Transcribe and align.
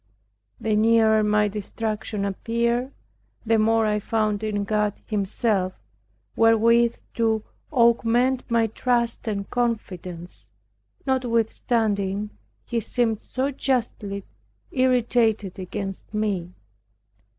The 0.59 0.75
nearer 0.75 1.21
my 1.21 1.47
destruction 1.47 2.25
appeared, 2.25 2.91
the 3.45 3.59
more 3.59 3.85
I 3.85 3.99
found 3.99 4.41
in 4.43 4.63
God 4.63 4.95
Himself, 5.05 5.73
wherewith 6.35 6.95
to 7.13 7.43
augment 7.71 8.49
my 8.49 8.65
trust 8.65 9.27
and 9.27 9.47
confidence, 9.51 10.53
notwithstanding 11.05 12.31
He 12.65 12.79
seemed 12.79 13.19
so 13.19 13.51
justly 13.51 14.23
irritated 14.71 15.59
against 15.59 16.11
me. 16.15 16.55